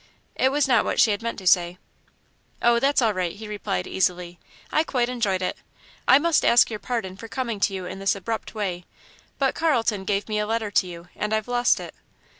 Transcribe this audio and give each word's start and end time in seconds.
It 0.33 0.51
was 0.51 0.67
not 0.67 0.83
what 0.83 0.99
she 0.99 1.11
had 1.11 1.21
meant 1.21 1.37
to 1.37 1.45
say. 1.45 1.77
"Oh, 2.59 2.79
that's 2.79 3.03
all 3.03 3.13
right," 3.13 3.35
he 3.35 3.47
replied, 3.47 3.85
easily; 3.85 4.39
"I 4.71 4.83
quite 4.83 5.09
enjoyed 5.09 5.43
it. 5.43 5.57
I 6.07 6.17
must 6.17 6.43
ask 6.43 6.71
your 6.71 6.79
pardon 6.79 7.15
for 7.17 7.27
coming 7.27 7.59
to 7.59 7.73
you 7.75 7.85
in 7.85 7.99
this 7.99 8.15
abrupt 8.15 8.55
way, 8.55 8.85
but 9.37 9.53
Carlton 9.53 10.05
gave 10.05 10.27
me 10.27 10.39
a 10.39 10.47
letter 10.47 10.71
to 10.71 10.87
you, 10.87 11.09
and 11.15 11.35
I've 11.35 11.47
lost 11.47 11.79
it." 11.79 11.93